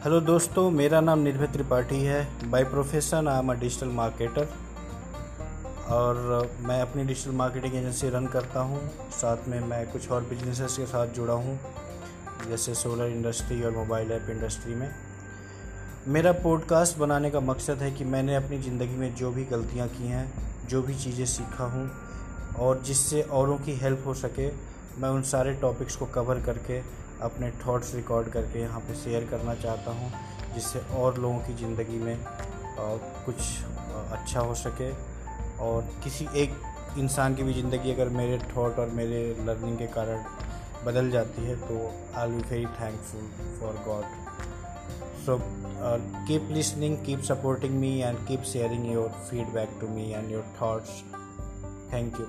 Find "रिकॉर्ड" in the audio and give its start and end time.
27.94-28.28